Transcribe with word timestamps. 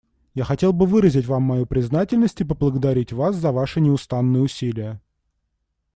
Я 0.33 0.45
хотел 0.45 0.73
бы 0.73 0.87
выразить 0.87 1.27
Вам 1.27 1.43
мою 1.43 1.67
признательность 1.67 2.41
и 2.41 2.43
поблагодарить 2.43 3.13
Вас 3.13 3.35
за 3.35 3.51
Ваши 3.51 3.79
неустанные 3.81 4.41
усилия. 4.41 4.99